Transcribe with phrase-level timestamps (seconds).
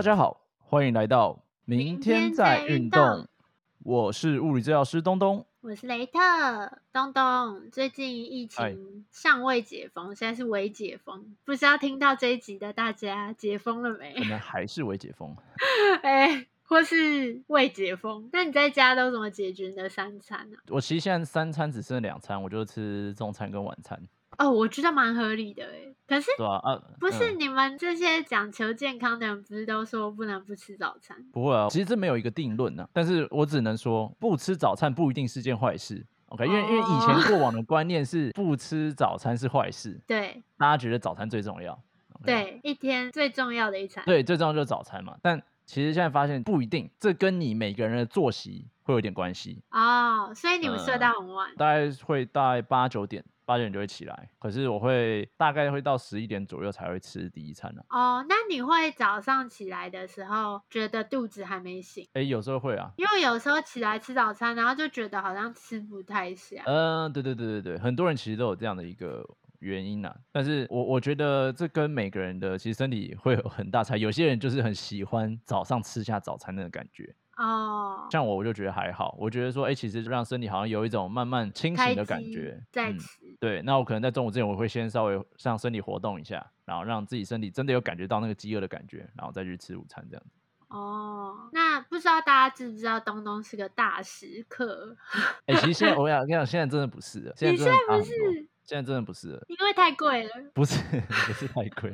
[0.00, 3.28] 大家好，欢迎来到明天在运动。
[3.84, 6.18] 我是物理治疗师东东，我是雷特
[6.90, 7.68] 东东。
[7.70, 14.14] 最近疫情尚未解封，现在是微解封，不知道听到这一集的大家解封了没？
[14.14, 15.36] 可能还是微解封。
[16.02, 16.46] 哎。
[16.62, 20.56] 或是未解封，那你在家都怎么解决你的三餐呢？
[20.68, 24.00] 我其实现在三餐只剩两餐，我就吃中餐跟晚餐。
[24.38, 25.89] 哦，我觉得蛮合理的哎。
[26.10, 31.16] 可是，对啊，啊，不是你们这些讲求健康的人，不是都说不能不吃早餐？
[31.32, 32.84] 不会啊，其实这没有一个定论呢。
[32.92, 36.04] 但是我只能说，不吃早餐不一定是件坏事。
[36.26, 40.00] OK，因为因为以前过往的观念是 不吃早餐是坏事。
[40.04, 41.80] 对，大家觉得早餐最重要。
[42.24, 44.02] 对，一天最重要的一餐。
[44.04, 45.16] 对，最重要就是早餐嘛。
[45.22, 50.32] 但其实现在发现不一定，这跟你每个人的作息会有点关系哦。
[50.34, 54.30] 所以你们睡到很晚，大概会大概八九点，八九点就会起来。
[54.38, 57.82] 可是我会大概会到十一点左右才会吃第一餐呢。
[57.90, 62.06] 哦，那你会早上起来的时候觉得肚子还没醒？
[62.12, 66.62] 哎，有时候会啊，因为有时候起来吃早餐，然后就觉得好像吃不太下。
[66.66, 69.24] 嗯，对对对对对，很多人其实都有这样的一个。
[69.60, 73.94] 原因呐，但是我我觉得这跟每个人的其实身体会有很大差。
[73.94, 79.14] 有些人就是很喜欢早上吃下早餐那个感觉哦，像我我就觉得还好。
[79.18, 82.58] 我觉得说，哎，其实让身体好像有一种慢慢清醒的感觉。
[82.72, 83.19] 在吃。
[83.40, 90.36] 对，那我可能在中午之前，我会先稍微让身体活动一下，然后让自己身体真的有感觉到那个饥饿的感觉，然后再去吃午餐这样子。
[90.68, 94.94] 哦，那不知道大家知不知道东东是个大食客？
[95.46, 97.34] 哎，其实现在我跟你讲，现在真的不是了。
[97.40, 98.12] 你现在不是？
[98.62, 100.30] 现在真的不是，因为太贵了。
[100.54, 100.78] 不是，
[101.26, 101.92] 不是太贵。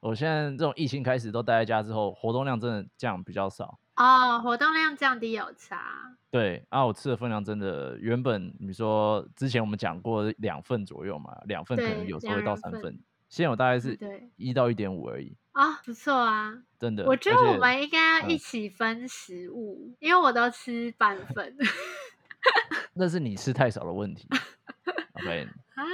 [0.00, 3.78] 我现在这种疫情开始都待在家之后，活动量真的降比较少。
[3.96, 6.14] 哦，活动量降低有差。
[6.30, 12.98] 对啊，我吃的分量真的原本你说之前我们讲过两份左右嘛，两份可能有时候会到三份。
[13.28, 13.98] 现在我大概是
[14.36, 15.34] 一到一点五而已。
[15.52, 17.06] 啊，不错啊，真的。
[17.06, 21.56] 我觉得我们应该要一起分食物，因为我都吃半份。
[22.92, 24.28] 那是你吃太少的问题。
[25.14, 25.48] OK。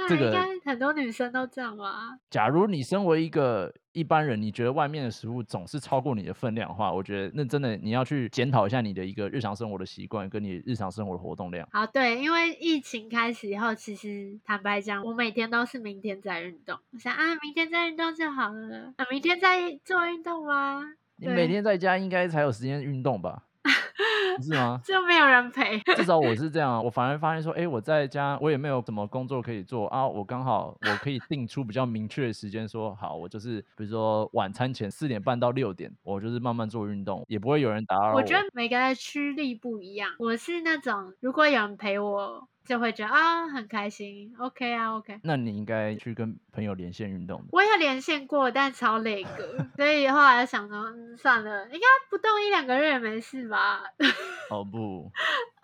[0.07, 2.17] 这个应该很多女生都这样吧。
[2.29, 11.67] 假如你身为一个一般人，你觉得外面的食物总是超过你的分量的话，我觉得那真的你要去检讨一下你的一个日常生活的习惯，跟你日常生活的活动量。
[11.71, 16.79] 好，对，因为疫情开始以后，其实坦白讲，我每天都是明天再运动。
[16.91, 18.93] 我想啊，明天再运动就好了。
[18.97, 20.93] 啊，明天再做运动吗？
[21.17, 23.43] 你每天在家应该才有时间运动吧？
[24.41, 24.79] 是吗？
[24.83, 25.79] 就没有人陪。
[25.95, 38.17] 至少我是这样， 我反而发现说，哎，我在家我也没有什么工作可以做啊，我刚好我可以定出比较明确的时间，说好，我就是比如说晚餐前四点半到六点，我就是慢慢做运动，也不会有人打扰我。
[38.17, 42.47] 我觉得每个人驱力不一样，我是那种如果有人陪我。
[42.65, 45.19] 就会觉得啊很开心，OK 啊 OK。
[45.23, 47.47] 那你应该去跟朋友连线运动的。
[47.51, 53.83] 我也连线过，但超累个，所以后来想说算了，应该不动一两个月也没事吧。
[54.49, 55.11] 哦不，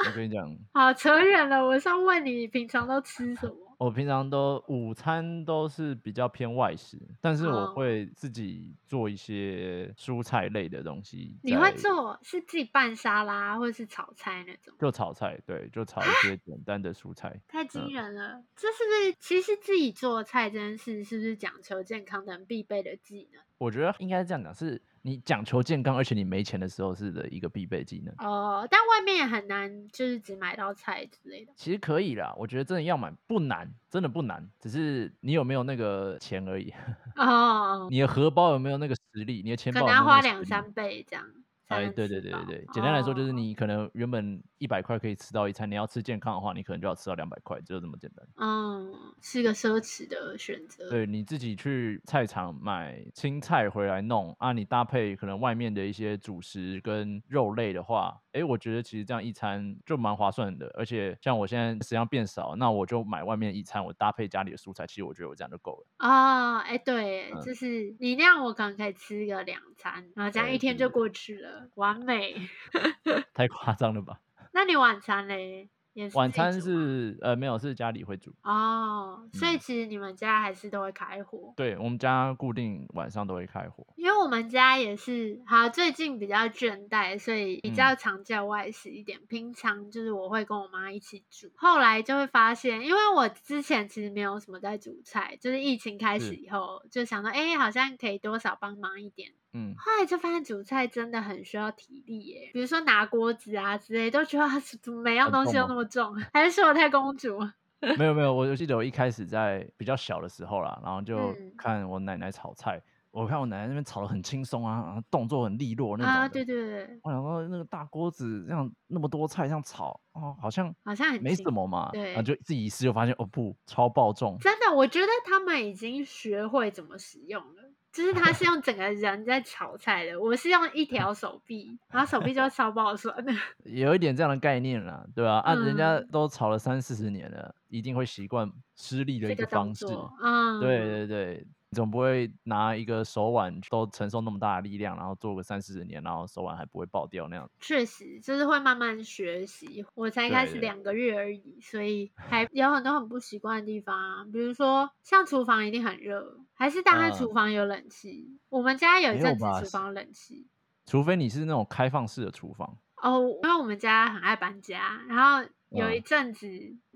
[0.05, 0.57] 我跟你讲。
[0.73, 3.68] 好扯远了，我是要问你平常都吃什么？
[3.79, 11.39] 我平常都午餐都是比较偏外食，但是我会自己做一些蔬菜类的东西。
[11.41, 14.75] 你会做是自己拌沙拉或者是炒菜那种？
[14.77, 17.39] 就炒菜，对，就炒一些简单的蔬菜。
[17.47, 18.43] 太惊人了！
[18.53, 23.41] 这是不是其实自己做菜这件事是不是讲求健康的人必备的技能？
[23.59, 24.81] 我觉得应该是这样讲，是。
[25.01, 28.67] 你讲求健康，而且你没钱的时候是的一个必备技能哦。
[28.69, 31.53] 但外面也很难，就是只买到菜之类的。
[31.55, 36.73] 其实可以啦，我觉得真的要买不难，真的不难，只是你有没有那个钱而已。
[37.15, 37.87] 哦。
[37.89, 39.41] 你的荷包有没有那个实力？
[39.43, 41.25] 你的钱包可能要花两三倍这样。
[41.69, 48.27] 哎，对对对对对，简单来说就是你可能原本一百块可以吃到一餐，你要吃健康的话，你可能就要吃到两百块，就这么简单。
[48.37, 48.91] 嗯，
[49.21, 50.89] 是个奢侈的选择。
[50.89, 58.19] 对，你自己去菜场买青菜回来弄啊，你搭配可能外面的一些主食跟肉类的话。
[58.31, 65.87] 哎，我觉得其实这样一餐就蛮划算的，而且像我现在食量变少，那我就买外面一餐，我搭配家里的蔬菜，其实我觉得我这样就够了。
[65.97, 72.35] 啊，哎，对，就是你那样，我可能可以吃个两餐，然后这样一天就过去了，完美。
[73.33, 74.19] 太夸张了吧？
[74.53, 75.69] 那你晚餐嘞？
[76.13, 81.51] 晚餐是呃没有，是家里会煮哦，所以其实你们家还是都会开火。
[81.57, 89.19] 对我们家固定晚上都会开火，因为我们家也是，好最近比较倦怠，所以比较常叫外食一点。
[89.27, 99.33] 平常就是我会跟我妈一起煮，后来就会发现，因为我之前其实没有什么在煮菜，就是疫情开始以后就想到，哎，好像可以多少帮忙一点。
[99.53, 104.47] 嗯，后来就发现煮菜真的很需要体力耶，比如说拿锅子啊之类，都觉得
[104.81, 107.39] 怎么每样东西都那么重，还是我太公主？
[107.97, 116.13] 没有没有，我记得我一开始在比较小的时候啦，然后就看我奶奶炒菜，我看我奶奶那边炒的很轻松啊，然后动作很利落那种。
[116.13, 116.99] 啊，对对对。
[117.03, 121.89] 我想说那个大锅子这样那么多菜这样炒，哦，好像好像没什么嘛。
[121.93, 122.07] 对。
[122.07, 124.37] 然后就自己一试就发现，哦不，超爆重。
[124.41, 127.58] 真的，我觉得他们已经学会怎么使用了。
[127.99, 133.33] 就是他是用整个人在炒菜的，我是用一条手臂，然后手臂就超爆酸的。
[133.69, 135.39] 有一点这样的概念啦，对吧？
[135.39, 139.85] 按人家都炒了三四十年了，一定会习惯吃力的一个方式。
[140.21, 141.47] 嗯，对对对。
[141.71, 147.49] 总不会拿一个手腕都承受那么大的力量，然后做个三四十年，然后手腕还不会爆掉那样。
[147.59, 149.85] 确实，就是会慢慢学习。
[149.93, 153.95] 我才开始两个月而已，所以还有很多很不习惯的地方。
[153.95, 158.39] 啊比如说，像厨房一定很热，还是大概厨房有冷气？
[158.49, 160.47] 我们家有一阵子厨房冷气。
[160.85, 162.77] 除非你是那种开放式的厨房。
[163.03, 166.47] 哦，因为我们家很爱搬家，然后有一阵子。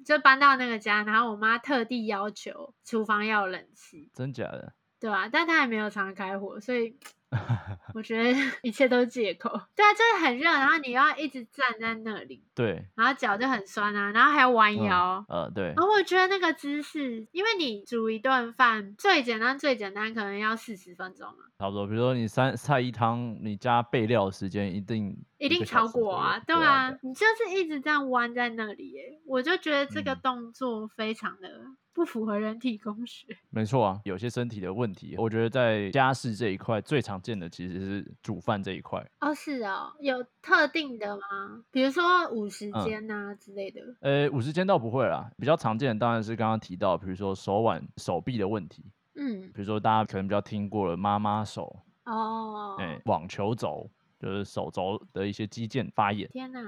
[0.04, 4.74] 就搬到那个家，然后我妈特地要求厨房要有冷气，真假的？
[5.00, 6.98] 对啊，但她也没有常开火，所以。
[7.96, 8.30] 我觉得
[8.62, 9.50] 一切都是借口。
[9.76, 15.74] 对啊，就是很热，然后你要一直站在那里，对，然后脚就很酸啊，然后还要弯腰，呃，对。
[15.76, 21.88] 然后我觉得那个姿势，因为你煮一顿饭最简单最简单，可能要四十分钟啊，差不多。
[21.88, 28.96] 比如说你三菜一汤，你加备料时间一定一定超过啊，对啊，你就是一直这样弯在那里，
[29.26, 31.50] 我就觉得这个动作非常的。
[31.96, 39.00] 不符合人体工学，没错啊，有些身体的问题，我觉得在家事这一块最常见的其实是煮饭这一块。
[39.20, 41.64] 哦，是哦，有特定的吗？
[41.70, 43.80] 比如说五十肩呐之类的。
[44.02, 48.84] 呃，五十肩倒不会啦，比较常见的当然是刚刚提到，比如说手腕、手臂的问题。
[49.14, 53.88] 嗯，比如说大家可能比较听过了妈妈手哦，哎，网球肘。
[54.24, 56.62] 就是手肘的一些肌腱发炎，天哪！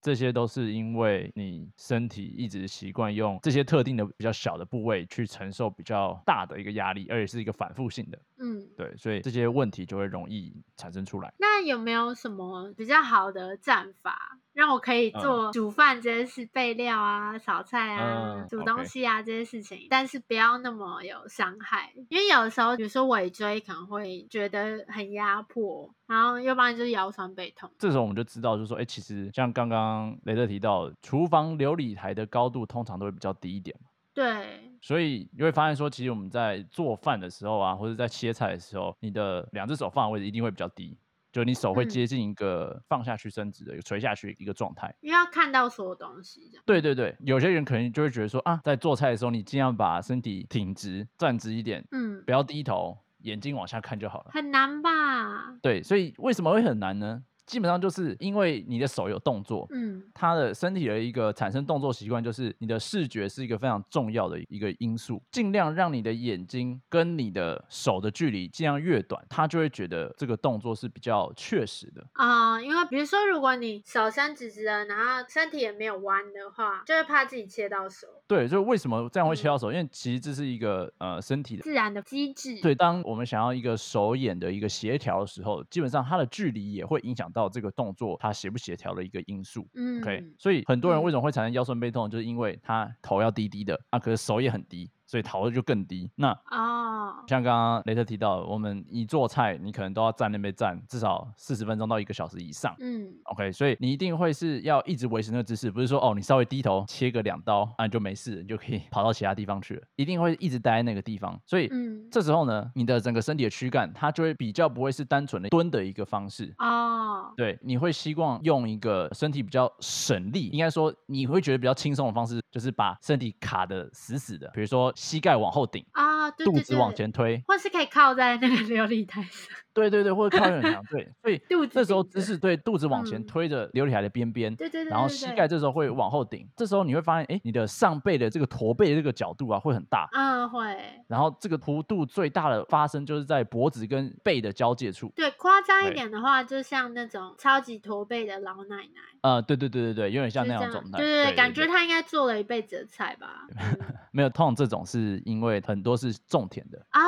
[0.00, 8.18] 这些都是因为你身体一直习惯用这些特定的比较小的部位去承受比较大的一个压力，而且是一个反复性的。
[8.38, 11.32] 嗯，对，所以这些问题就会容易产生出来。
[11.38, 14.38] 那有没有什么比较好的战法？
[14.52, 21.92] 让我可以做煮饭这些事、备料啊、炒菜啊、煮东西啊这些事情，但是不要那么有伤害。
[22.08, 27.70] 因为有时候，比如说尾椎可能会觉得很压迫，然后要不然就是腰酸背痛。
[27.78, 33.88] 这时候我们就知道，就是说，哎，其实像刚刚雷德提到，厨房琉璃台的高度通常都会比较低一点嘛。
[34.12, 34.70] 对。
[34.82, 40.98] 所以你会发现说，其实我们在做饭的时候啊，或者在切菜的时候，你的两只手放的位置一定会比较低。
[41.32, 46.52] 就你手会接近一个放下去伸直的一个垂下去一个状态，因为要看到所有东西。
[46.66, 54.30] 对对对，有些人可能就会觉得说啊，在做菜的时候，你尽量把身体挺直、站直一点，嗯，不要低头，眼睛往下看就好了。
[54.32, 55.56] 很难吧？
[55.62, 57.22] 对，所以为什么会很难呢？
[57.52, 65.22] 基本上就是因为你的手有动作，嗯，他的身体的一个产生动作习惯，就是你的视觉是一个非常重要的一个因素。
[65.30, 72.58] 尽量让你的眼睛跟你的手的距离尽量越短，他就会觉得这个动作是比较确实的啊。
[72.58, 78.06] 因为比如说，如果你手伸直直的，然后身体也没有弯的话，就会怕自己切到手。
[78.26, 79.70] 对，就为什么这样会切到手？
[79.70, 82.58] 因为其实这是一个呃身体的自然的机制。
[82.62, 87.41] 对，当我们想要一个手眼的一个协调的时候，基本上它的距离也会影响到。
[87.48, 94.90] 这个动作它协不协调的一个因素，嗯，OK，所以很多人为什么会产生腰酸背痛，就是因为他头要低低的啊，可是手也很低。
[95.12, 96.10] 所以逃的就更低。
[96.16, 102.74] 那啊，像刚刚雷特提到，我们一做菜，你可能都要站那边站至少四十分钟到一个小时以上。
[102.80, 109.82] 嗯，OK，所以你一定会是要一直维持那个姿势，不是说哦，你稍微低头切个两刀啊就没事，你就可以 跑到其他地方去了。
[109.96, 111.38] 一定会一直待在那个地方。
[111.44, 116.54] 所以，嗯，这时候呢，你的整个身体的躯干，它就会比较不会是单纯的蹲的一个方式。
[116.56, 124.92] 哦，对，你会希望用一个身体比较省力，应该说你会觉得比较轻松的方式，就是把身体卡的死死的，比如说。
[124.94, 129.56] 膝盖往后顶啊，肚子往前推，或是可以靠在那个 琉璃台上。
[129.74, 135.72] 对对对，或者靠很 强，对，所以这时候姿势对肚子往前推着琉璃台的边边，对对对，然后膝盖这时候。
[135.72, 140.76] 会往后顶，这时候你会发现，哎，你的上背的这个驼背的这个角度啊会很大，嗯会，
[141.08, 153.46] 然后这个弧度最大的发生就是在脖子跟背的交界处，对，夸张一点的话，就像那种超级驼背的老奶奶，呃，对对对对对，有点像那样状态，对对对，感觉她应该做了一辈子的菜吧，
[154.12, 157.00] 没有，通常这种是因为很多是种田的啊。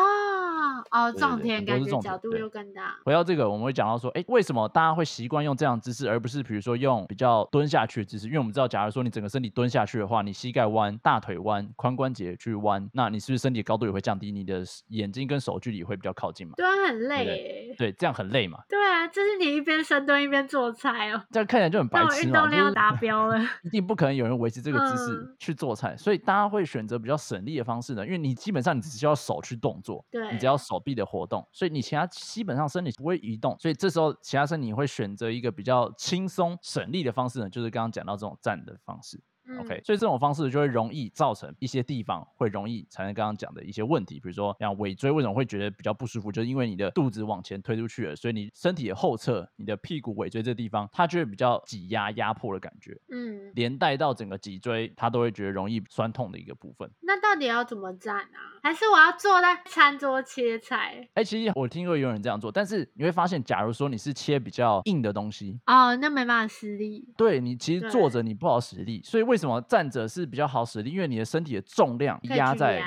[0.95, 2.97] 哦，种天感觉角度又更大。
[3.05, 8.29] 回到这个，我们会讲到说，哎，为什么大家会习惯用这样姿势，而不是比如说用比较蹲下去的姿势？
[8.29, 14.31] 因为我们知道，假如说你整个身体蹲下去的话，你膝盖弯、大腿弯、髋关节去弯，那你是不是身体高度也会降低？
[14.31, 16.55] 你的眼睛跟手距离会比较靠近嘛？
[16.57, 17.25] 对啊，很累。
[17.25, 18.61] 对，这样很累嘛？
[18.69, 21.21] 对啊，就是你一边深蹲一边做菜哦。
[21.33, 22.19] 这样看起来就很白痴嘛？
[22.23, 28.04] 运动量达标了， 一定不可能有人维持这个姿势去做菜，所以大家会选择比较省力的方式呢？
[28.04, 30.81] 因为你基本上你只需要手去动作，对，你只要手。
[30.85, 39.19] 臂的活动，所以你其他基本上身体不会移动，所以这时候其他身体会选择一个比较轻松省力的方式呢，就是刚刚讲到这种站的方式。
[39.61, 56.91] OK，所以这种方式就会容易造成一些地方会容易产生刚刚讲的一些问题，比如说像尾椎为什么会觉得比较不舒服，就是因为你的肚子往前推出去了，所以你身体的后侧，你的屁股尾椎这地方，它就会比较挤压压迫的感觉，嗯，连带到整个脊椎，它都会觉得容易酸痛的一个部分。
[57.01, 58.61] 那到底要怎么站啊？
[58.63, 61.07] 还是我要坐在餐桌切菜？
[61.15, 67.07] 哎，其实我听过有人这样做，但是你会发现，假如说你是切比较硬的东西，哦，那没办法施力。
[67.17, 70.91] 对你其实坐着你不好使力，所以为什么站着是比较好使力？
[70.91, 72.83] 因为你的身体的重量压在。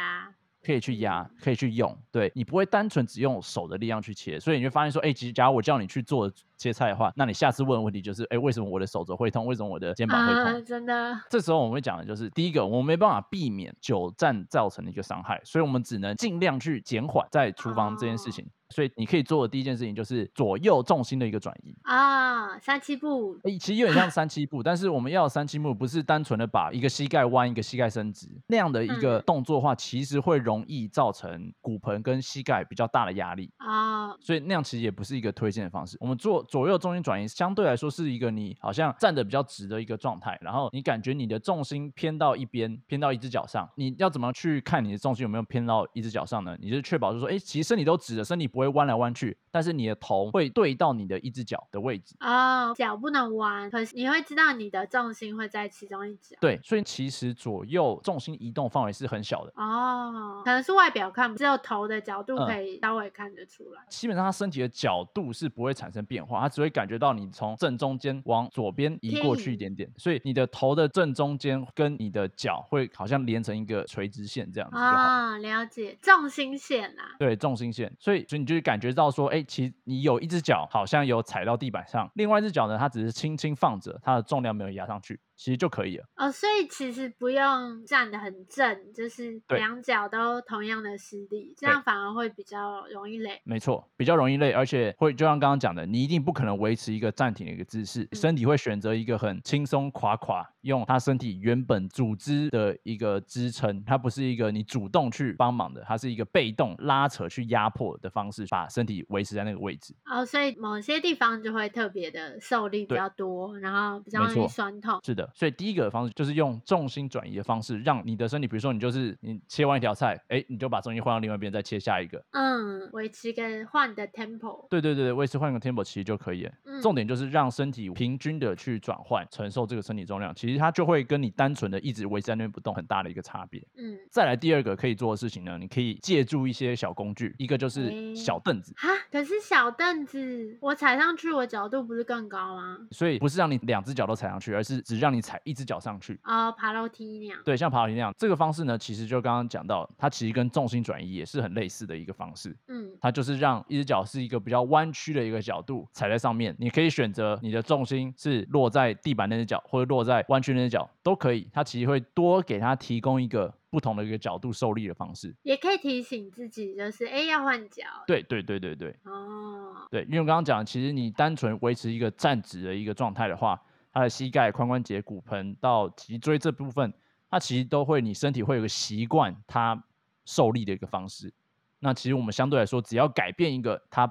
[0.66, 9.46] 可以去压，可以去用，对你不会单纯只用手的力量去切，所以你会发现说，哎，其实假如我叫你去做切菜的话，那你下次问的问题就是，哎，为什么我的手肘会痛？
[9.46, 10.66] 为什么我的肩膀会痛？
[10.66, 11.18] 真的。
[11.30, 18.46] 这时候我们会讲的就是，第一个，我们没办法避免久站造成的一个伤害，所以我们只能尽量去减缓在厨房这件事情。
[18.69, 23.39] 所以你可以做的第一件事情就是左右重心的一个转移啊，三七步。
[23.59, 34.13] 其实有点像三七步，但是我们要三七步不是单纯的把一个膝盖弯，一个膝盖伸直那样的一个动作的话，其实会容易造成骨盆跟膝盖比较大的压力啊。
[34.19, 35.95] 所以那样其实也不是一个推荐的方式。
[36.01, 43.69] 我们做左右重心转移，相对来说是一个你好像站的比较直的一个状态，然后你感觉你的重心偏到一边，偏到一只脚上。
[43.75, 46.57] 你要怎么去看你的重心有没有偏到一只脚上呢？
[46.59, 48.50] 你就确保就是说，哎，其实身体都直的，身体。
[48.58, 56.36] 不会弯来弯去，但是你的头会对到你的一只脚的位置哦，脚不能弯，可是你会知道你的重心会在其中一脚。
[56.42, 63.84] 对，所以其实左右重心移动范围是很小的哦，可能是外表看，只有头的角度可以稍微看得出来。
[63.90, 78.47] 基本上，它身体的角度是不会产生变化，它只会感觉到你从正中间往左边移过去一点点，所以你的头的正中间跟你的脚会好像连成一个垂直线这样子啊，了解重心线啊，对，重心线，所以所以你。
[78.48, 85.20] 就是感觉到说，哎，其实你有一只脚好像有踩到地板上，另外一只脚呢，它只是轻轻放着，它的重量没有压上去。
[85.38, 93.39] 其实就可以了哦，所以其实不用站得很正，就是两脚都同样的施力，这样反而会比较容易累。
[93.44, 109.96] 没错，比较容易累，而且会就像刚刚讲的，你一定不可能维持一个暂停的一个姿势，身体会选择一个很轻松垮垮，用他身体原本组织的一个支撑，它不是一个你主动去帮忙的，它是一个被动拉扯去压迫的方式，把身体维持在那个位置。
[110.06, 115.00] 哦，所以某些地方就会特别的受力比较多，然后比较容易酸痛。
[115.06, 115.26] 是的。
[115.34, 122.24] 所以第一个方式就是用重心转移的方式，让你的身体，比如说你就是你切完一条菜，哎，你就把重心换到另外一边，再切下一个。
[122.31, 124.67] 嗯，维持跟换的 tempo。
[124.69, 126.51] 对对对维持换个 tempo 其实就可以了。
[126.81, 133.65] 重点就是让身体平均的去转换，承受这个身体重量，其实它就会跟你单纯的一直维持在那边不动很大的一个差别。
[133.75, 133.98] 嗯。
[134.12, 138.74] 再来第二个可以做的事情呢，你可以借助一些小工具，一个就是小凳子。
[138.77, 142.77] 哈，可是小凳子我踩上去，我角度不是更高吗？
[142.91, 147.39] 所以不是让你两只脚都踩上去，而是只让你踩一只脚上去啊，爬楼梯那样。
[147.43, 152.55] 对，像爬楼梯那样，这个方式呢，其实就刚刚讲到，它其实跟重心转移也是很类似的一个方式。
[152.67, 161.47] 嗯，它就是让一只脚是一个比较弯曲的一个角度踩在上面，你可以选择你的重心是落在地板那只脚，或者落在弯曲那只脚都可以。
[161.53, 167.83] 它其实会多给它提供一个不同的一个角度受力的方式，也可以提醒自己，就是哎要换脚。
[168.05, 168.95] 对对对对对。
[169.03, 169.75] 哦。
[169.89, 173.59] 对，因为我刚刚讲，其实你单纯维持一个站直的一个状态的话。
[173.98, 176.94] 他的膝盖、髋关节、骨盆到脊椎这部分，
[177.32, 179.84] 它其实都会，你身体会有个习惯，它
[180.24, 181.34] 受力的一个方式。
[181.80, 184.08] 那其实我们相对来说，只要改变一个它。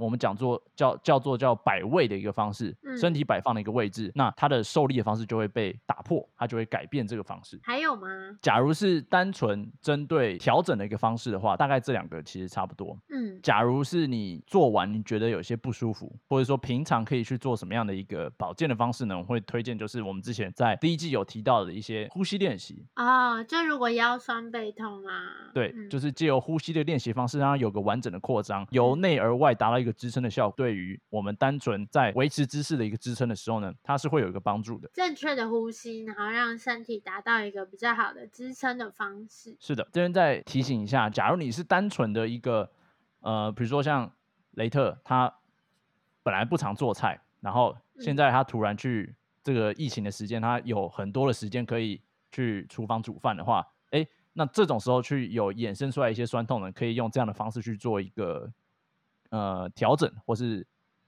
[0.00, 7.60] 我们讲做叫叫做叫摆位的一个方式，身体摆放的一个位置，那它的受力的方式就会被打破，它就会改变这个方式。
[7.62, 8.08] 还有吗？
[8.40, 12.98] 假如是单纯针对调整的一个方式的话，大概这两个其实差不多。
[13.10, 19.18] 嗯，假如是你做完你觉得有些不舒服，或者说平常可以去做什么样的一个保健的方式呢？
[19.18, 30.00] 我会推荐就是我们之前在第一季有提到的一些呼吸练习啊，就如果腰酸背痛啊，对，就是借由呼吸的练习方式，让它有个完整的扩张，由内而外达到一个。
[30.00, 34.88] 支撑的效果，对于我们单纯在维持姿势的一个支撑的时候呢，它是会有一个帮助的。
[34.94, 39.54] 正确的呼吸，然后让身体达到一个比较好的支撑的方式。
[39.60, 42.70] 是的，这边再提醒一下，假如你是单纯的一个，
[43.20, 44.10] 呃，比如说像
[44.52, 45.30] 雷特，他
[46.22, 52.00] 本来不常做菜，然后现在他突然去这个疫情的时间，他有很多的时间可以
[52.32, 58.50] 去厨房煮饭的话，哎，那这种时候去有衍生出来一些酸痛呢，可以用这样的方式去做一个。
[59.30, 60.66] 呃，调整或是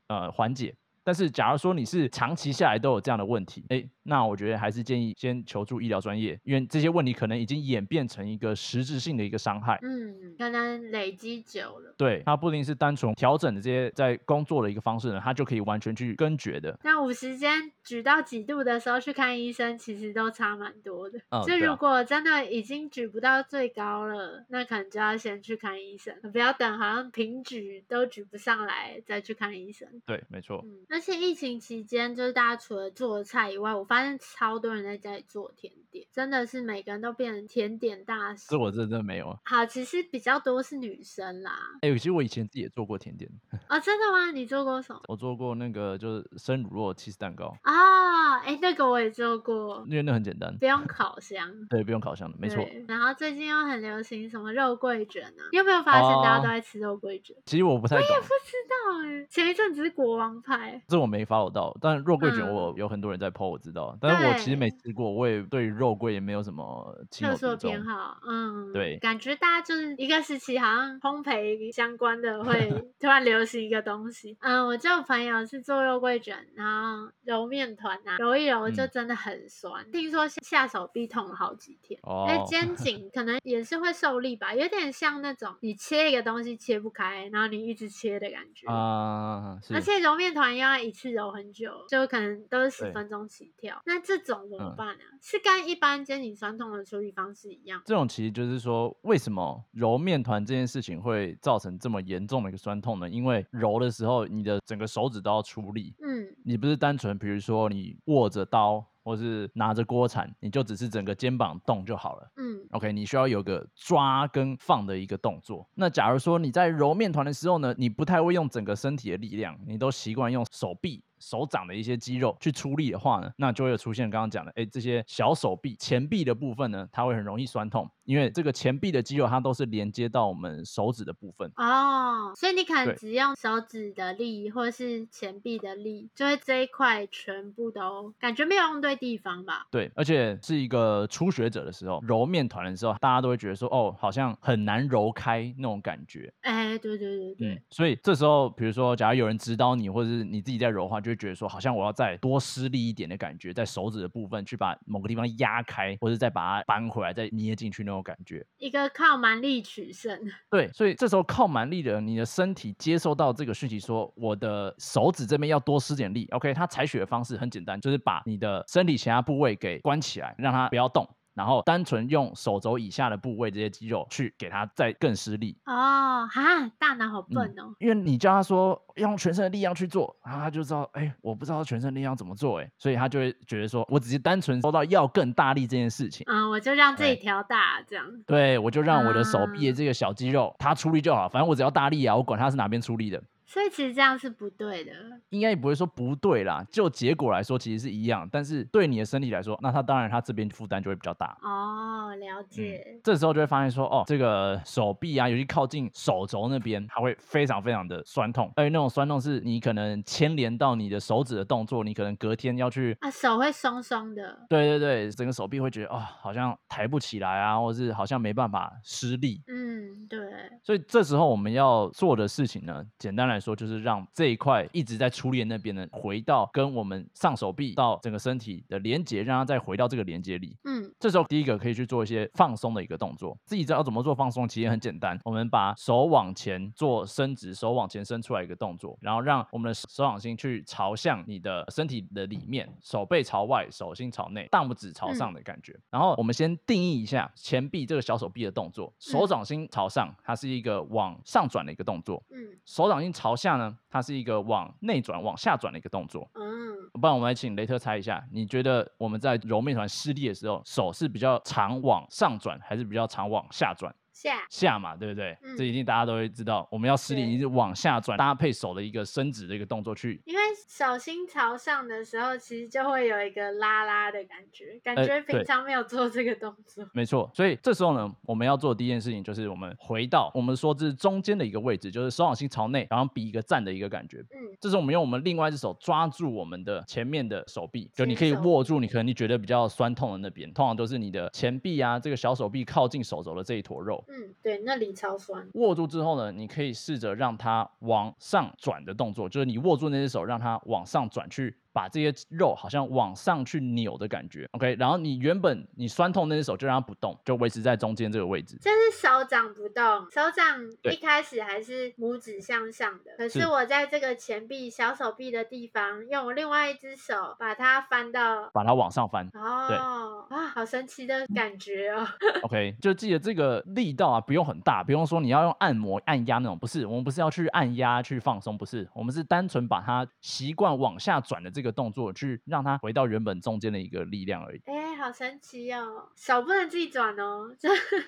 [0.09, 9.79] 呃缓解，但是假如说你是长期下来都有这样的问题，哎，那我觉得还是建议先求助医疗专业，因为这些问题可能已经演变成一个实质性的一个伤害。
[9.83, 11.95] 嗯，可能累积久了。
[11.99, 16.79] 对，它不一定是单纯调整的这些在工作的一个方式呢，它就可以完全去根绝的。
[16.85, 21.19] 那五十间举到几度的时候去看医生，其实都差蛮多的。
[21.47, 29.89] 就如果真的已经举不到最高了，那可能就要先去看医生，不要等好像平举都举不上来再去看医生。
[30.07, 30.65] 对，没错。
[30.65, 38.49] 嗯，而且疫情期间，就是大家除了做菜以外，我发现超多人在家里做甜点，真的是每个人都变成甜点大师。
[38.51, 39.35] 是我真的没有。
[39.47, 41.59] 好，其实比较多是女生啦。
[41.81, 43.31] 哎，其实我以前自己也做过甜点。
[43.69, 44.31] 啊， 真的吗？
[44.33, 45.01] 你做过什么？
[45.09, 47.57] 我做过那个就是生乳酪起司蛋糕。
[47.63, 51.51] 啊，哎，那个我也做过，因为那很简单，不用烤箱。
[51.71, 52.63] 对，不用烤箱的，没错。
[52.87, 55.49] 然后最近又很流行什么肉桂卷啊？
[55.53, 57.35] 你有没有发现大家都在吃肉桂卷？
[57.47, 59.27] 其实我不太，我也不知道哎。
[59.31, 61.77] 前一阵子是国王派，这我没 follow 到。
[61.81, 63.97] 但肉桂卷我有很多人在 po，我知道。
[64.01, 68.19] 但是我其实没吃过，我也对肉桂也没有什么特殊偏好。
[68.27, 72.71] 嗯，对，感觉大家就是一个时期，好像烘焙相关的会
[73.01, 74.37] 突然流行一个东西。
[74.41, 79.85] 嗯，我就有朋友是做肉桂卷，然后揉面团啊，揉一揉就真的很酸。
[79.91, 81.99] 听说下手臂痛了好几天。
[82.03, 82.27] 哦。
[82.29, 88.67] 哎，肩 颈可能也是会受力吧，有点像那种你切一个东西切不开，然后你一直切的感觉。
[88.71, 89.59] 啊。
[89.73, 93.81] 而且揉面团要一次揉很久，就可能都是十分钟起跳。
[93.87, 95.05] 那这种怎么办呢？
[95.21, 97.83] 是跟一般肩颈酸痛的处理方式一样？
[97.85, 103.09] 这种其实就是说，为什么揉面团这件事情会造成这么严重的一个酸痛呢？
[103.09, 105.95] 因为揉的时候，你的整个手指都要出力。
[106.01, 108.87] 嗯，你不是单纯，比如说你握着刀。
[109.03, 112.31] 或是拿着锅铲，你就只是整个肩膀动就好了。
[112.37, 115.69] 嗯，OK，你需要有个抓跟放的一个动作。
[115.75, 121.03] 那假如说你在揉面团的时候呢，你不太会用整个身体的力量，你都习惯用手臂。
[121.23, 139.69] 手掌的一些肌肉去出力的话呢，那就会出现刚刚讲的，哎，这些小手臂前臂的部分呢，它会很容易酸痛，因为这个前臂的肌肉它都是连接到我们手指的部分哦，所以你可能只用手指的力或者是前臂的力，就会这一块全部都感觉没有用对地方吧？
[139.71, 146.33] 对，而且是一个初学者的时候揉面团的时候，大家都会觉得说，哦，好像很难揉开那种感觉。
[146.41, 151.12] 哎，对对对对，所以这时候，比如说，假如有人指导你，或者是你自己在揉的话，就。
[151.13, 158.45] 就觉得说，好像我要再多施力一点的感觉，在手指的部分去把某个地方压开，或者再把它扳回来，再捏进去那种感觉。
[158.59, 160.19] 一个靠蛮力取胜。
[160.51, 166.27] 对，所以这时候靠蛮力的，你的身体接受到这个讯息，说我的手指这边要多施点力。
[166.31, 171.09] OK，它采取的方式很简单，就是把你的身体其他部位给关起来，让它不要动。
[171.35, 177.75] 然后单纯用手肘以下的部位这些肌肉去给他再更施力哦，哈，大脑好笨哦。
[177.79, 188.05] 因为你叫他说用全身的力量去做，然后他就知道，哎，我不知道全身力量怎么做，哎，所以他就会觉得说，我只是单纯收到要更大力这件事情，嗯，我就让这一条大这样。
[188.27, 193.23] 对，我就让我的手臂的这个小肌肉他出力就好，反正我只要大力啊，我管他是哪边出力的。
[193.53, 194.93] 所以其实这样是不对的，
[195.29, 196.65] 应该也不会说不对啦。
[196.71, 201.37] 就结果来说，其实是一样，但是对你的身体来说，那他当然他这边负担就会比较大。
[201.43, 202.99] 哦，了解。
[203.05, 214.47] 这时候就会发现说，哦，这个手臂啊，尤其靠近手肘那边，它会非常非常的酸痛，而且那种酸痛是你可能牵连到你的手指的动作，你可能隔天要去啊，手会松松的。
[214.49, 219.43] 对对对，整个手臂会觉得哦，好像抬不起来啊，或是好像没办法施力。
[219.47, 220.19] 嗯，对。
[220.65, 230.57] 所以这时候我们要做的事情呢，简单来说就是让这一块一直在初恋那边呢，回到跟我们上手臂到整个身体的连接，让它再回到这个连接里。
[230.65, 233.37] 嗯，这时候第一个可以去做一些放松的一个动作。
[233.45, 235.19] 自己知道怎么做放松，其实很简单。
[235.25, 245.79] 我们把手往前做伸直，手往前伸出来一个动作，然后让我们的手掌心去朝向你的身体的里面，手背朝外，手心朝内，大拇指朝上的感觉。
[245.91, 252.23] 然后我们先定义一下前臂这个小手臂的动作，手掌心朝上，它是一个往上转的一个动作。
[252.31, 253.77] 嗯，手掌心朝下呢？
[253.91, 256.29] 它是一个往内转、往下转的一个动作。
[256.35, 263.95] 嗯，不然我们来请雷特猜一下，你觉得我们在揉面团施力的时候，手是比较常往上转，还是比较常往下转？
[264.23, 265.37] 下下嘛，对不对？
[265.57, 266.69] 这一定大家都会知道。
[266.71, 270.23] 我们要施力，你是往下转，搭配手的一个伸直的一个动作去。
[270.25, 276.89] 因为手心朝上的时候，其实就会有一个拉拉的感觉，感觉平常没有做这个动作。
[276.93, 284.19] 没错，所以这时候呢，我们要做的第一件事情就是我们回到我们说这是中间的一个位置，就是手掌心朝内，然后比一个站的一个感觉。
[284.31, 294.05] 嗯，这是我们用我们另外一只手抓住我们的前面的手臂，就你可以握住你可能你觉得比较酸痛的那边，通常都是你的前臂啊，这个小手臂靠近手肘的这一坨肉。
[294.15, 295.49] 嗯，对，那里超酸。
[295.55, 301.57] 握住之后呢，你可以试着让它往上转的动作，就是你握住那只手，让它往上转去。
[301.73, 308.59] 把这些肉好像往上去扭的感觉，OK，然后你原本你酸痛那只手就让它不动，就维持在中间这个位置。
[308.61, 319.27] 这是手掌不动，手掌一开始还是拇指向上的，可是我在这个前臂小手臂的地方，用我另外一只手把它翻到，把它往上翻。
[319.33, 322.07] 哦，啊，好神奇的感觉哦。
[322.43, 331.62] OK，就记得这个力道啊，不用很大，不用说你要用按摩按压那种，不是，我们不是要去按压去放松，不是，我们是单纯把它习惯往下转的这。
[331.63, 334.61] 一个动作去让它回到原本中间的一个力量而已。
[334.67, 336.09] 哎，好神奇哦！
[336.17, 337.49] 手不能自己转哦，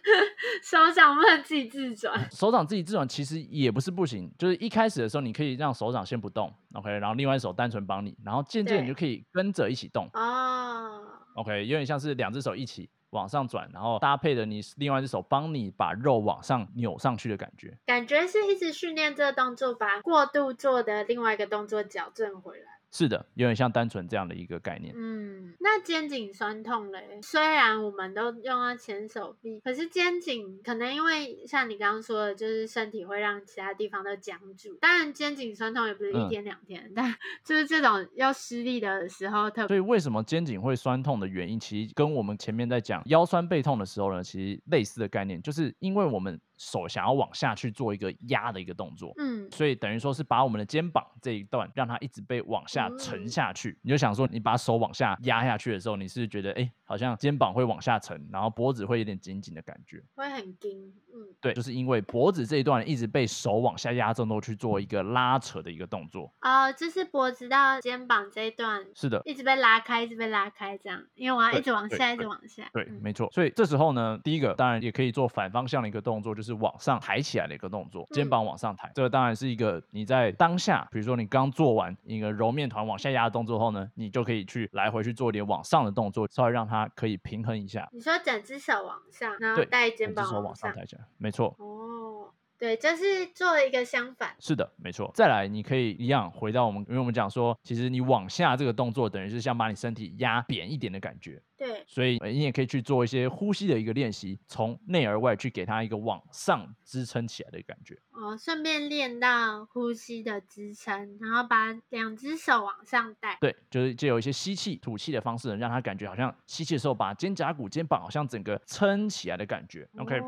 [0.62, 2.28] 手掌不能自己自转。
[2.30, 10.08] 手掌自己自转其实也不是不行，就是一开始的时候你可以让手掌先不动，OK，然后另外一手单纯帮你，然后渐渐你就可以跟着一起动。
[10.14, 11.00] 哦
[11.36, 17.76] ，OK，有点像是两只手一起往上转，然后搭配的你另外一只手帮你把肉往上扭上去的感觉。
[17.86, 22.73] 感觉是一直训练这个动作，把过度做的另外一个动作矫正回来。
[22.96, 24.94] 是的，有点像单纯这样的一个概念。
[24.96, 27.18] 嗯，那肩颈酸痛嘞？
[27.22, 34.76] 虽然我们都用到前手臂，可是肩颈可能因为像你刚刚说的，就是身体会让其他地方都僵住。
[34.80, 37.12] 当然，肩颈酸痛也不是一天两天，但
[37.44, 39.66] 就是这种要施力的时候特。
[39.66, 46.40] 所以为什么肩颈会酸痛的原因，其实跟我们前面在讲腰酸背痛的时候呢，其实类似的概念，就是因为我们。
[46.56, 53.76] 手想要往下去做一个压的一个动作，嗯，所以等于说是把我们的肩膀这一段让它一直被往下沉下去。
[53.82, 66.32] 你就想说，你把手往下压下去的时候，你是觉得哎，好像肩膀会往下沉，然后脖子会有点紧紧的感觉，会很紧，嗯，对，就是因为脖子这一段一直被手往下压，动作去做一个拉扯的一个动作。
[66.40, 72.70] 哦，就是脖子到肩膀这一段，是的，一直被拉开，一直被拉开，这样，因为我要一直往下，一直往下。
[72.72, 73.28] 对，没错。
[73.32, 76.43] 所以这时候呢，第一个当然也可以做反方向的一个动作，就是。
[76.52, 87.88] 往上抬起来的一个动作，肩膀往上抬，这个当然是一个你在当下，比如说你刚做完一个揉面团往下压的动作后呢，你就可以去来回去做一点往上的动作，稍微让它可以平衡一下。
[87.92, 91.54] 你说整只手往上，然后带肩膀往上抬起来，没错。
[91.58, 92.30] 哦。
[92.56, 94.30] 对，就是做了一个相反。
[94.38, 95.10] 是的，没错。
[95.12, 101.42] 再来，你可以一样回到我们，因为我们讲说，其实你往下这个动作，等于是像把你身体压扁一点的感觉。
[101.56, 101.84] 对。
[101.86, 107.98] 所以你也可以去做一些呼吸的一个练习，从内而外去给它一个往上支撑起来的感觉。
[108.12, 113.36] 哦，顺便练到呼吸的支撑，然后把两只手往上带。
[113.40, 119.88] 对，就是借有一些吸气、吐气的方式，让它感觉好像吸气的时候，把肩胛骨、肩膀好像整个撑起来的感觉。
[119.98, 120.20] OK。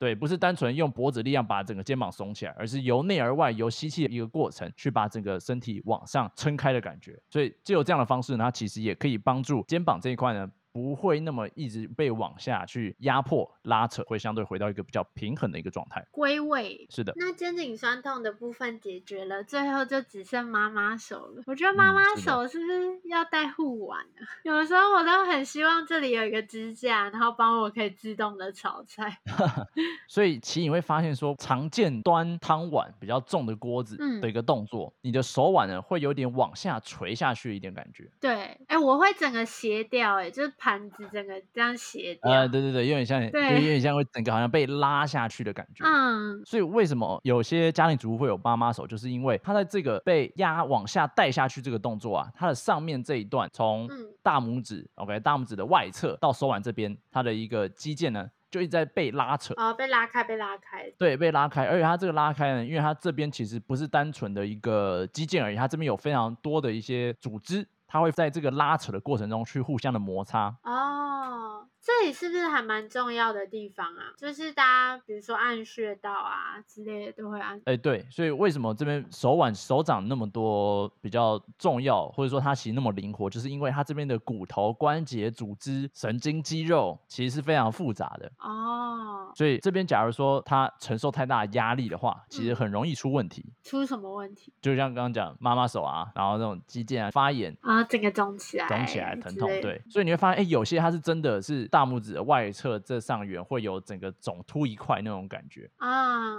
[0.00, 7.20] 对，不是单纯用脖子力量把整个肩膀耸起来，而是由内而外，由吸气的一个过程，去把整个身体往上撑开的感觉。
[7.30, 10.50] 所以，只有这样的方式呢，它其实也可以帮助肩膀这一块呢。
[10.74, 16.84] 不会那么一直被往下去压迫拉扯，会相对回到一个比较平衡的一个状态，归位。
[16.90, 21.44] 是的，那肩颈酸痛的部分解决了，最后就只剩妈妈手了。
[21.46, 24.26] 我觉得妈妈手是不是要带护腕啊？
[24.42, 29.16] 有的时候我都很希望这里有一个支架，然后帮我可以自动的炒菜。
[30.08, 38.10] 所以其实你会发现说，常见端汤碗比较重的锅子的一个动作，你的手腕呢会有点往下垂下去一点感觉。
[38.20, 40.52] 对，哎，我会整个斜掉，哎，就是。
[40.64, 45.84] 盘子整个这样斜掉，呃，对对对，有点像，对，有点像会整个好像被拉下去的感觉。
[45.84, 53.86] 嗯，所以为什么有些家庭主妇会有妈妈手，就是因为她在这个被压往下带下去这个动作啊，它的上面这一段从
[54.22, 67.68] 大拇指，OK，大拇指的外侧到手腕这边，它的一个肌腱呢，就一直在被拉扯，哦，被拉开，被拉开，对，被拉开，而且它这个拉开呢，因为它这边其实不是单纯的一个肌腱而已，它这边有非常多的一些组织。
[67.94, 71.68] 它会在这个拉扯的过程中去互相的摩擦哦。
[71.84, 74.08] 这里是不是还蛮重要的地方啊？
[74.16, 77.60] 就是大家比如说按穴道啊之类的都会按。
[77.66, 89.30] 哎，对，所以为什么这边手腕手掌那么多比较重要，或者说它其实那么灵活，就是因为它这边的骨头、关节、组织、神经、肌肉其实是非常复杂的哦。
[89.36, 93.52] 所以这边假如说它承受太大压力的话，其实很容易出问题。
[93.62, 94.50] 出什么问题？
[94.62, 99.46] 就像刚刚讲妈妈手啊，然后那种肌腱啊发炎啊，整个肿起来，肿起来疼痛。
[99.60, 101.68] 对，所以你会发现，哎，有些它是真的是。
[101.74, 106.32] 大拇指的外侧这上缘会有整个肿凸一块那种感觉啊，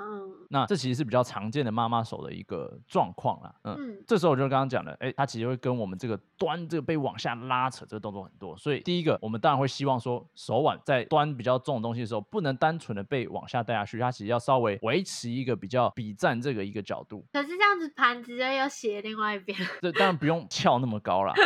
[0.50, 3.54] 那这其实是比较常见的妈妈手的一个状况啦。
[3.66, 17.26] 嗯，这时候我就刚刚讲了，哎，它其实会跟我们这个端这个被往下拉扯这个动作很多，所以第一个我们当然会希望说手腕在端比较重的东西的时候，不能单纯的被往下带下去，它其实要稍微维持一个比较比站这个一个角度。
[17.34, 21.34] 可是这样子盘子就要斜另外一边，这当然不用翘那么高了。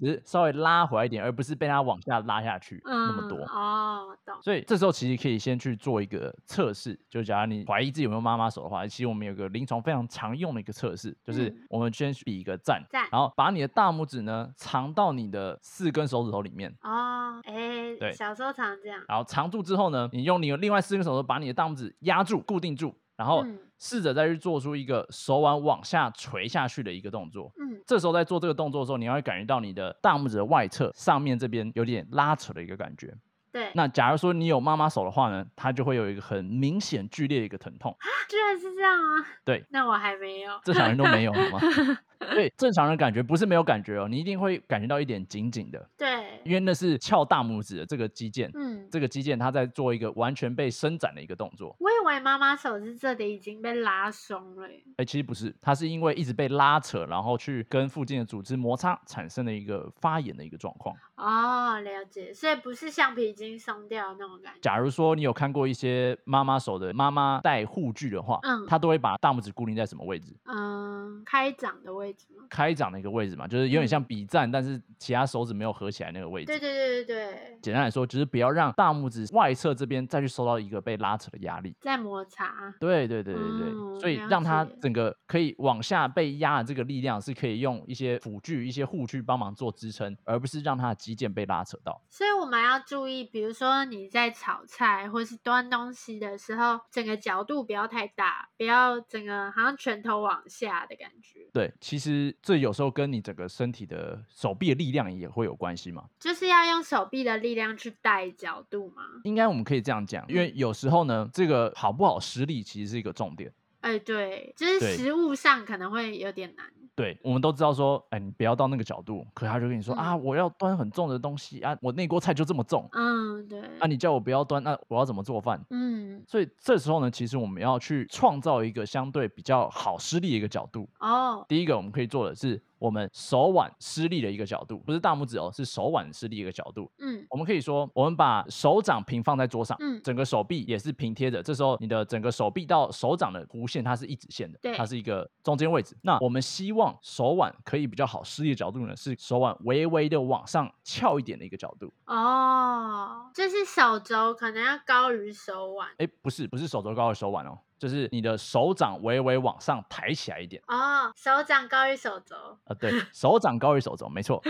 [0.00, 3.36] 只是稍微拉回来一点，而不是被它往下拉下去那么多。
[3.44, 4.34] 哦，懂。
[4.42, 16.72] 所以这时候其实可以先去做一个测试，就假如你怀疑自己有没有妈妈手的话，其实我们有个临床非常常用的一个测试，就是我们先比一个赞，赞，然后把你的大拇指呢藏到你的四根手指头里面。
[16.82, 19.02] 哦，哎，对，小时候常这样。
[19.08, 22.94] 然后藏住之后呢，你用你的另外四根手指头把你的大拇指压住，固定住。
[23.18, 23.44] 然后
[23.78, 27.52] 试着再去做出一个手腕往下垂下去的一个动作。
[27.58, 33.12] 嗯，这时候在做这个动作的时候，你会感觉到你的大拇指的外侧上面这边有点拉扯的一个感觉。
[33.52, 33.70] 对。
[33.74, 37.90] 那假如说你有妈妈手的话呢，它就会有一个很明显剧烈的一个疼痛。
[37.92, 39.26] 啊，居然是这样啊！
[39.44, 39.64] 对。
[39.70, 40.52] 那我还没有。
[40.64, 41.60] 正常人都没有吗？
[42.18, 45.88] 对，正常人感觉不是没有感觉哦，你一定会感觉到一点紧紧的。
[45.96, 51.74] 对，因为那是翘大拇指的这个肌腱，嗯，这个肌腱它在做一个完全被伸展的一个动作。
[51.78, 54.68] 我以为妈妈手是这里已经被拉松了。
[54.96, 60.94] 哎，其实不是，它是因为一直被拉扯，然后去跟附近的组织摩擦，产生的一个发炎的一个状况。
[61.16, 64.58] 哦，了解，所以不是橡皮筋松掉那种感觉。
[64.60, 70.36] 假如说你有看过一些妈妈手的妈妈戴护具的话，嗯，她都会把大拇指固定在什么位置？
[70.44, 72.44] 嗯，开掌的位置吗？
[72.50, 76.46] 开掌的一个位置嘛，就是有点像比赞，但是其他手指没有合起来那个位置。
[76.46, 77.58] 对对对对对。
[77.62, 81.74] 简单来说，就是不要让大拇指外侧这边再去受到一个被拉扯的压力。
[81.80, 82.74] 在摩擦。
[82.80, 84.00] 对对对对对。
[84.00, 92.00] 所以让它整个可以往下被压的这个力量，是可以用一些辅具、一些护具帮忙做支撑，而不是让它的肌腱被拉扯到。
[92.08, 101.48] 所以我们要注意，比如说你在炒菜或是端东西的时候，整个角度不要太大，不要整个好像拳头往下的感觉。
[101.52, 109.02] 对，其实这有时候跟你整个身体的手臂的力量也会有关系嘛，就是要用手臂的力量去带角度嘛？
[109.24, 113.52] 应该我们可以这样讲，因为有时候呢，这个好不好施力其实是一个重点。
[113.80, 116.66] 哎，对，就是食物上可能会有点难。
[116.94, 119.24] 对，我们都知道说，哎，你不要到那个角度。
[119.32, 122.88] 可他就跟你说啊，我要端很重的东西啊，我那锅菜就这么重。
[122.92, 123.60] 嗯，对。
[123.78, 125.60] 啊，你叫我不要端，那我要怎么做饭？
[125.70, 126.07] 嗯。
[126.26, 130.88] 所以这时候呢，其实我们要去创造一个相对比较好施力的一个角度。
[131.00, 131.44] 哦。
[131.48, 132.60] 第一个我们可以做的是。
[132.80, 136.88] 我们手腕施力的一个角度，不是大拇指哦，是手腕施力一个角度。
[137.00, 141.42] 嗯，我们可以说，我们把手掌平放在桌上，嗯，整个手臂也是平贴着。
[141.42, 145.96] 这时候，你的整个手臂到手掌的弧线，它是一直线的，对，它是一个中间位置。
[146.02, 151.92] 那我们希望手腕可以比较好施力的角度呢，是手腕微微的往上翘一点的一个角度。
[152.06, 155.88] 哦，就是手肘可能要高于手腕。
[155.98, 157.58] 哎，不是，不是手肘高于手腕哦。
[157.78, 164.42] 就是你的手掌微微往上抬起来一点哦，手掌高于手肘啊，对，手掌高于手肘，没错。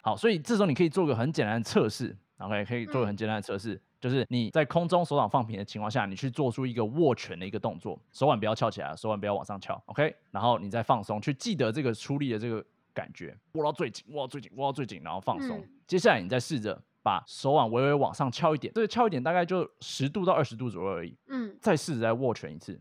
[0.00, 15.60] 好，所以这时候你可以做个很简单的测试，OK，可以做个很简单的测试，就是你在空中手掌放平的情况下，你去做出一个握拳的一个动作，手腕不要翘起来，手腕不要往上翘，OK，然后你再放松，去记得这个出力的这个感觉，握到最紧，握到最紧，握到最紧，然后放松。
[15.88, 16.80] 接下来你再试着。
[17.02, 21.16] 把手腕微微往上翘一点，这个翘一点大概就十度到二十度左右而已。
[21.28, 22.80] 嗯，再试着再握拳一次。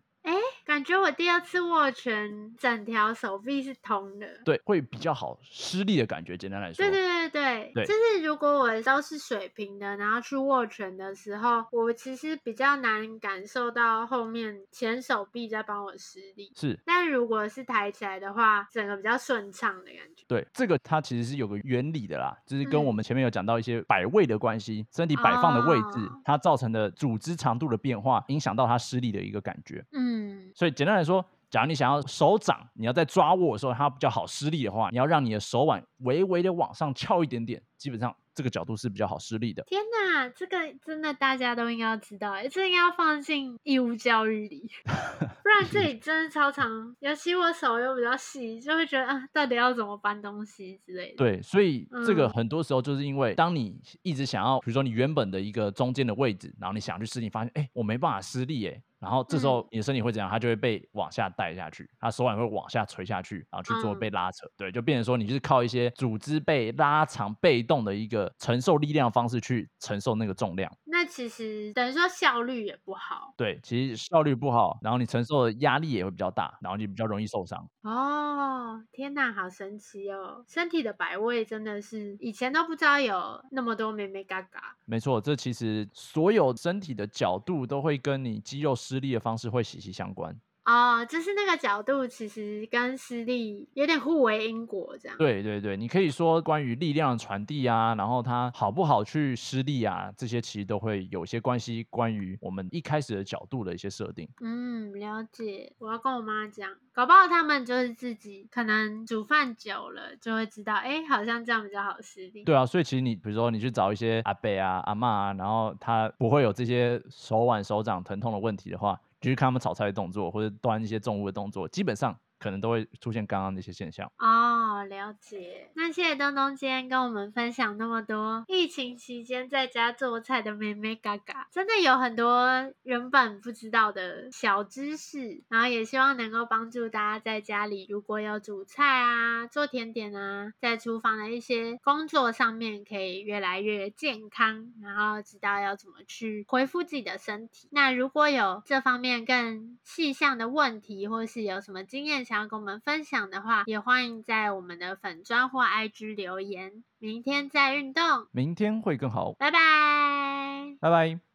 [0.64, 6.38] 感觉我第二次握拳，整条手臂是通的，对，会比较好施力的感觉。
[6.38, 16.52] 简单来说，对对对对，就是如果我都是水平的，然后去握拳的时候，我其实比较难感受到后面前手臂在帮我施力。
[16.56, 20.26] 是，但如果是抬起来的话，整个比较顺畅的感觉。
[20.28, 29.86] 对，这个它其实是有个原理的啦，就是跟我们前面有讲到一些摆位的关系，身体摆放的位置，它造成的组织长度的变化，影响到它施力的一个感觉。
[29.92, 30.52] 嗯。
[30.54, 38.16] 所以简单来说，假如你想要手掌，你要在抓握的时候它比较好施力的话，你要让你的手腕微微的往上翘一点点，基本上。
[38.34, 39.62] 这个角度是比较好施力的。
[39.64, 51.18] 天哪，这个真的大家都应该要知道，这应该要放进义务教育里， 不然这里真的超长，尤其我手又比较细，就会觉得啊，到底要怎么搬东西之类的。
[51.18, 60.30] 对，所以这个很多时候就是因为，当你一直想要，比如说你原本的一个中间的位置，然后你想去施力，发现哎，我没办法施力哎，然后这时候你的身体会怎样？
[60.30, 64.48] 它就会被往下带下去，它手腕会往下垂下去，然后去做被拉扯。
[64.56, 68.32] 对，就变成说你就是靠一些组织被拉长、被动的一个。
[68.38, 73.34] 承受力量方式去承受那个重量，那其实等于说效率也不好。
[73.38, 77.68] 对，其实效率不好，然后你承受的压力也会比较大，然后你比较容易受伤。
[77.84, 80.44] 哦，天哪，好神奇哦！
[80.48, 84.76] 身体的摆位真的是以前都不知道有那么多美美嘎嘎。
[84.86, 90.38] 没错，这其实所有身体的角度都会跟你肌肉施力的方式会息息相关。
[90.72, 95.18] 哦，就是那个角度其实跟施力有点互为因果这样。
[95.18, 101.86] 对对对，你可以说关于力量的传递啊，然后它好不好去施力啊，这些其实都会有些关系。
[101.90, 104.30] 关于我们一开始的角度的一些设定。
[104.40, 105.74] 嗯，了解。
[105.80, 112.44] 我要跟我妈讲，搞不好他们就是自己可能煮饭久了就会知道，哎，好像这样比较好施力。
[112.46, 122.20] 对啊，所以其实你比如说你去找一些阿伯啊、阿妈啊，然后他不会有这些手腕、手掌疼痛的问题的话，就是看他们炒菜的动作或者端一些重物的动作，基本上。
[122.42, 125.70] 可能都会出现刚刚那些现象哦，了解。
[125.76, 147.68] 那谢谢东东今天跟我们分享那么多疫情期间在家做菜的妹妹嘎嘎，真的有很多原本不知道的小知识，然后也希望能够帮助大家在家里如果有煮菜啊、做甜点啊，在厨房的一些工作上面可以越来越健康，然后知道要怎么去恢复自己的身体。
[147.72, 156.86] 那如果有这方面更细项的问题，或是有什么经验，想要跟我们分享的话，也欢迎在我们的粉砖或 IG 留言。
[156.98, 159.34] 明天再运动，明天会更好。
[159.34, 161.22] 拜拜，拜拜。